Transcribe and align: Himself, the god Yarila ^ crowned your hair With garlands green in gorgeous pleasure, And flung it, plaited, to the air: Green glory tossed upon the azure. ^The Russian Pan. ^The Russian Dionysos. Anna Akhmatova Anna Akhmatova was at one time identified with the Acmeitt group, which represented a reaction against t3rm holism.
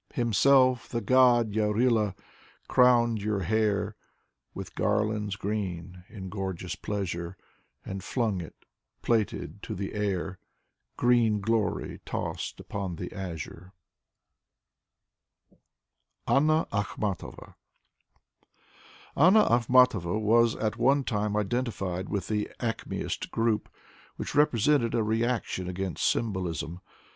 Himself, 0.15 0.89
the 0.89 0.99
god 0.99 1.51
Yarila 1.51 2.15
^ 2.15 2.15
crowned 2.67 3.21
your 3.21 3.41
hair 3.41 3.95
With 4.51 4.73
garlands 4.73 5.35
green 5.35 6.05
in 6.09 6.27
gorgeous 6.29 6.73
pleasure, 6.75 7.37
And 7.85 8.03
flung 8.03 8.41
it, 8.41 8.55
plaited, 9.03 9.61
to 9.61 9.75
the 9.75 9.93
air: 9.93 10.39
Green 10.97 11.39
glory 11.39 11.99
tossed 12.03 12.59
upon 12.59 12.95
the 12.95 13.13
azure. 13.13 13.73
^The 16.27 16.33
Russian 16.33 16.47
Pan. 16.47 16.47
^The 16.47 16.71
Russian 16.71 17.01
Dionysos. 17.01 17.53
Anna 17.53 17.53
Akhmatova 17.53 17.53
Anna 19.15 19.45
Akhmatova 19.49 20.19
was 20.19 20.55
at 20.55 20.77
one 20.77 21.03
time 21.03 21.37
identified 21.37 22.09
with 22.09 22.27
the 22.27 22.49
Acmeitt 22.59 23.29
group, 23.29 23.69
which 24.15 24.33
represented 24.33 24.95
a 24.95 25.03
reaction 25.03 25.69
against 25.69 26.01
t3rm 26.03 26.33
holism. 26.33 26.79